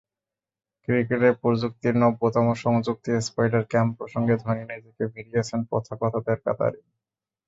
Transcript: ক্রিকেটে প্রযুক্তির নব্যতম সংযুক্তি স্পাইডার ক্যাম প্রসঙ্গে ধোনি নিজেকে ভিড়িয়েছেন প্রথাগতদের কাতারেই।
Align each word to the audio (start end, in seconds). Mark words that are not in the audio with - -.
ক্রিকেটে 0.83 1.29
প্রযুক্তির 1.41 1.95
নব্যতম 2.03 2.45
সংযুক্তি 2.63 3.11
স্পাইডার 3.27 3.63
ক্যাম 3.71 3.87
প্রসঙ্গে 3.97 4.35
ধোনি 4.37 4.63
নিজেকে 4.71 5.03
ভিড়িয়েছেন 5.13 5.59
প্রথাগতদের 5.69 6.37
কাতারেই। 6.45 6.85